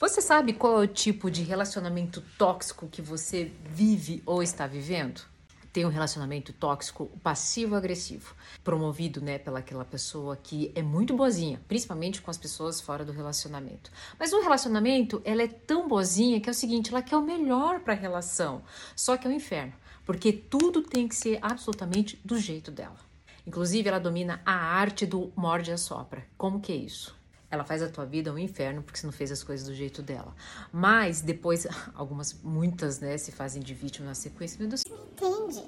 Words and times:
Você 0.00 0.20
sabe 0.20 0.52
qual 0.52 0.80
é 0.80 0.84
o 0.84 0.86
tipo 0.86 1.28
de 1.28 1.42
relacionamento 1.42 2.22
tóxico 2.38 2.86
que 2.86 3.02
você 3.02 3.50
vive 3.64 4.22
ou 4.24 4.44
está 4.44 4.64
vivendo? 4.64 5.22
Tem 5.72 5.84
um 5.84 5.88
relacionamento 5.88 6.52
tóxico 6.52 7.10
passivo-agressivo, 7.20 8.32
promovido 8.62 9.20
né, 9.20 9.40
pelaquela 9.40 9.84
pessoa 9.84 10.36
que 10.36 10.70
é 10.76 10.82
muito 10.82 11.16
boazinha, 11.16 11.60
principalmente 11.66 12.22
com 12.22 12.30
as 12.30 12.38
pessoas 12.38 12.80
fora 12.80 13.04
do 13.04 13.10
relacionamento. 13.10 13.90
Mas 14.16 14.30
no 14.30 14.40
relacionamento, 14.40 15.20
ela 15.24 15.42
é 15.42 15.48
tão 15.48 15.88
boazinha 15.88 16.40
que 16.40 16.48
é 16.48 16.52
o 16.52 16.54
seguinte: 16.54 16.90
ela 16.92 17.02
quer 17.02 17.16
o 17.16 17.20
melhor 17.22 17.80
para 17.80 17.94
a 17.94 17.96
relação, 17.96 18.62
só 18.94 19.16
que 19.16 19.26
é 19.26 19.30
o 19.30 19.32
um 19.32 19.36
inferno, 19.36 19.72
porque 20.06 20.32
tudo 20.32 20.80
tem 20.80 21.08
que 21.08 21.16
ser 21.16 21.40
absolutamente 21.42 22.20
do 22.24 22.38
jeito 22.38 22.70
dela. 22.70 22.96
Inclusive, 23.44 23.88
ela 23.88 23.98
domina 23.98 24.40
a 24.46 24.54
arte 24.54 25.04
do 25.04 25.32
morde 25.34 25.72
a 25.72 25.76
sopra. 25.76 26.24
Como 26.36 26.60
que 26.60 26.70
é 26.70 26.76
isso? 26.76 27.17
Ela 27.50 27.64
faz 27.64 27.82
a 27.82 27.88
tua 27.88 28.04
vida 28.04 28.32
um 28.32 28.38
inferno 28.38 28.82
porque 28.82 28.98
você 28.98 29.06
não 29.06 29.12
fez 29.12 29.32
as 29.32 29.42
coisas 29.42 29.66
do 29.66 29.74
jeito 29.74 30.02
dela. 30.02 30.34
Mas 30.72 31.20
depois, 31.20 31.66
algumas, 31.94 32.34
muitas, 32.42 33.00
né, 33.00 33.16
se 33.16 33.32
fazem 33.32 33.62
de 33.62 33.74
vítima 33.74 34.06
na 34.06 34.14
sequência. 34.14 34.58
Meu 34.58 34.68
Deus. 34.68 34.84
Entende? 34.84 35.64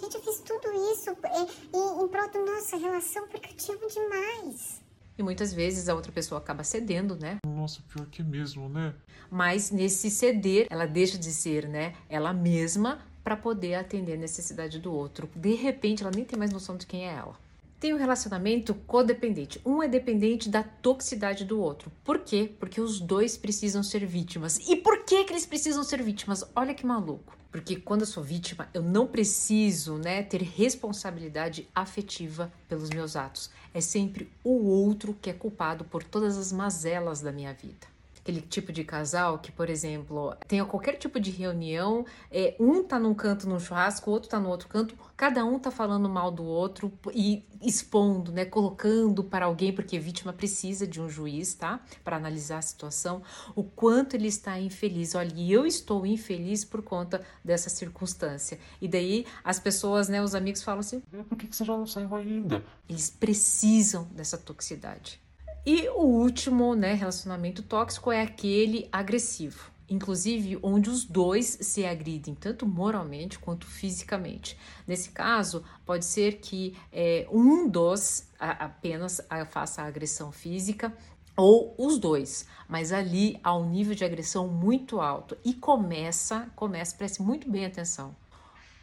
Gente, 0.00 0.14
eu 0.16 0.22
fiz 0.22 0.40
tudo 0.40 0.68
isso 0.92 1.10
em, 1.10 1.78
em, 1.78 2.04
em 2.04 2.08
prol 2.08 2.30
da 2.30 2.40
nossa 2.40 2.76
relação 2.76 3.26
porque 3.28 3.52
eu 3.52 3.56
te 3.56 3.72
amo 3.72 3.88
demais. 3.88 4.82
E 5.16 5.22
muitas 5.22 5.54
vezes 5.54 5.88
a 5.88 5.94
outra 5.94 6.10
pessoa 6.10 6.40
acaba 6.40 6.64
cedendo, 6.64 7.16
né? 7.16 7.38
Nossa, 7.46 7.80
pior 7.88 8.06
que 8.06 8.20
é 8.20 8.24
mesmo, 8.24 8.68
né? 8.68 8.92
Mas 9.30 9.70
nesse 9.70 10.10
ceder, 10.10 10.66
ela 10.68 10.86
deixa 10.86 11.16
de 11.16 11.32
ser, 11.32 11.68
né, 11.68 11.94
ela 12.08 12.32
mesma 12.32 13.00
para 13.22 13.36
poder 13.36 13.76
atender 13.76 14.14
a 14.14 14.16
necessidade 14.16 14.78
do 14.78 14.92
outro. 14.92 15.30
De 15.34 15.54
repente, 15.54 16.02
ela 16.02 16.12
nem 16.14 16.24
tem 16.24 16.38
mais 16.38 16.50
noção 16.50 16.76
de 16.76 16.84
quem 16.84 17.08
é 17.08 17.14
ela 17.14 17.38
tem 17.78 17.92
um 17.92 17.98
relacionamento 17.98 18.74
codependente. 18.86 19.60
Um 19.64 19.82
é 19.82 19.88
dependente 19.88 20.48
da 20.48 20.62
toxicidade 20.62 21.44
do 21.44 21.60
outro. 21.60 21.92
Por 22.02 22.20
quê? 22.20 22.52
Porque 22.58 22.80
os 22.80 23.00
dois 23.00 23.36
precisam 23.36 23.82
ser 23.82 24.04
vítimas. 24.06 24.58
E 24.68 24.76
por 24.76 25.04
que, 25.04 25.24
que 25.24 25.32
eles 25.32 25.46
precisam 25.46 25.82
ser 25.84 26.02
vítimas? 26.02 26.44
Olha 26.54 26.74
que 26.74 26.86
maluco. 26.86 27.36
Porque 27.50 27.76
quando 27.76 28.00
eu 28.00 28.06
sou 28.06 28.22
vítima, 28.22 28.68
eu 28.74 28.82
não 28.82 29.06
preciso 29.06 29.96
né, 29.96 30.22
ter 30.22 30.42
responsabilidade 30.42 31.68
afetiva 31.74 32.52
pelos 32.68 32.90
meus 32.90 33.14
atos. 33.14 33.50
É 33.72 33.80
sempre 33.80 34.28
o 34.42 34.66
outro 34.66 35.16
que 35.20 35.30
é 35.30 35.32
culpado 35.32 35.84
por 35.84 36.02
todas 36.02 36.36
as 36.36 36.50
mazelas 36.50 37.20
da 37.20 37.30
minha 37.30 37.52
vida 37.52 37.93
aquele 38.24 38.40
tipo 38.40 38.72
de 38.72 38.82
casal 38.82 39.38
que, 39.38 39.52
por 39.52 39.68
exemplo, 39.68 40.34
tem 40.48 40.64
qualquer 40.64 40.94
tipo 40.94 41.20
de 41.20 41.30
reunião, 41.30 42.06
é, 42.30 42.56
um 42.58 42.82
tá 42.82 42.98
num 42.98 43.12
canto 43.12 43.46
num 43.46 43.60
churrasco, 43.60 44.08
o 44.08 44.14
outro 44.14 44.30
tá 44.30 44.40
no 44.40 44.48
outro 44.48 44.66
canto, 44.66 44.96
cada 45.14 45.44
um 45.44 45.58
tá 45.58 45.70
falando 45.70 46.08
mal 46.08 46.30
do 46.30 46.42
outro 46.42 46.90
e 47.12 47.44
expondo, 47.60 48.32
né, 48.32 48.46
colocando 48.46 49.22
para 49.22 49.44
alguém, 49.44 49.74
porque 49.74 49.98
vítima 49.98 50.32
precisa 50.32 50.86
de 50.86 51.02
um 51.02 51.08
juiz, 51.08 51.52
tá? 51.52 51.80
Para 52.02 52.16
analisar 52.16 52.58
a 52.58 52.62
situação, 52.62 53.22
o 53.54 53.62
quanto 53.62 54.14
ele 54.14 54.28
está 54.28 54.58
infeliz. 54.58 55.14
Olha, 55.14 55.34
eu 55.36 55.66
estou 55.66 56.06
infeliz 56.06 56.64
por 56.64 56.82
conta 56.82 57.20
dessa 57.44 57.68
circunstância. 57.68 58.58
E 58.80 58.88
daí 58.88 59.26
as 59.44 59.58
pessoas, 59.60 60.08
né, 60.08 60.22
os 60.22 60.34
amigos 60.34 60.62
falam 60.62 60.80
assim: 60.80 61.00
por 61.00 61.36
que, 61.36 61.46
que 61.46 61.54
você 61.54 61.64
já 61.64 61.76
não 61.76 61.86
saiu 61.86 62.14
ainda? 62.14 62.64
Eles 62.88 63.10
precisam 63.10 64.04
dessa 64.12 64.38
toxicidade. 64.38 65.22
E 65.66 65.88
o 65.88 66.02
último, 66.02 66.74
né, 66.74 66.92
relacionamento 66.92 67.62
tóxico 67.62 68.12
é 68.12 68.20
aquele 68.20 68.86
agressivo, 68.92 69.70
inclusive 69.88 70.58
onde 70.62 70.90
os 70.90 71.04
dois 71.04 71.56
se 71.58 71.86
agridem 71.86 72.34
tanto 72.34 72.66
moralmente 72.66 73.38
quanto 73.38 73.66
fisicamente. 73.66 74.58
Nesse 74.86 75.08
caso, 75.08 75.64
pode 75.86 76.04
ser 76.04 76.34
que 76.34 76.76
é, 76.92 77.26
um 77.32 77.66
dos 77.66 78.28
a, 78.38 78.66
apenas 78.66 79.22
a, 79.30 79.46
faça 79.46 79.80
a 79.80 79.86
agressão 79.86 80.30
física 80.30 80.94
ou 81.34 81.74
os 81.78 81.98
dois, 81.98 82.46
mas 82.68 82.92
ali 82.92 83.40
há 83.42 83.56
um 83.56 83.70
nível 83.70 83.94
de 83.94 84.04
agressão 84.04 84.46
muito 84.46 85.00
alto 85.00 85.34
e 85.42 85.54
começa, 85.54 86.46
começa, 86.54 86.94
preste 86.94 87.22
muito 87.22 87.50
bem 87.50 87.64
atenção, 87.64 88.14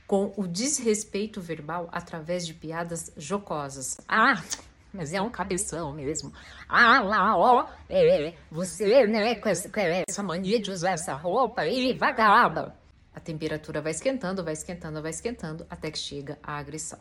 com 0.08 0.34
o 0.36 0.48
desrespeito 0.48 1.40
verbal 1.40 1.88
através 1.92 2.46
de 2.46 2.56
piadas 2.56 3.12
jocosas. 3.16 4.02
Ah, 4.08 4.42
mas 4.94 5.14
é 5.14 5.22
um 5.22 5.30
cabeção 5.30 5.94
mesmo. 5.94 6.32
Ah 6.68 7.02
lá, 7.02 7.38
ó, 7.38 7.68
é, 7.90 8.28
é, 8.30 8.36
você, 8.52 9.08
né, 9.08 9.36
com 9.36 9.50
essa, 9.50 9.70
com 9.70 9.80
essa 9.80 10.24
mania 10.24 10.60
de 10.60 10.72
usar 10.72 10.92
essa 10.92 11.14
roupa 11.14 11.66
e 11.66 11.94
vagaba. 11.94 12.76
A 13.14 13.20
temperatura 13.20 13.82
vai 13.82 13.92
esquentando, 13.92 14.44
vai 14.44 14.54
esquentando, 14.54 15.02
vai 15.02 15.12
esquentando, 15.12 15.66
até 15.70 15.92
que 15.92 15.98
chega 15.98 16.38
a 16.42 16.58
agressão. 16.58 17.00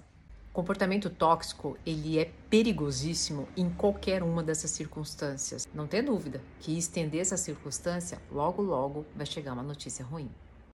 Comportamento 0.52 1.08
tóxico, 1.08 1.78
ele 1.86 2.18
é 2.18 2.28
perigosíssimo 2.50 3.48
em 3.56 3.70
qualquer 3.70 4.20
uma 4.22 4.42
dessas 4.42 4.72
circunstâncias. 4.72 5.68
Não 5.72 5.86
tem 5.86 6.02
dúvida 6.02 6.40
que 6.58 6.76
estender 6.76 7.20
essa 7.20 7.36
circunstância, 7.36 8.18
logo 8.32 8.60
logo 8.60 9.06
vai 9.14 9.24
chegar 9.24 9.52
uma 9.52 9.62
notícia 9.62 10.04
ruim. 10.04 10.28